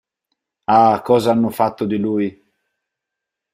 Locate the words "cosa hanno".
1.05-1.49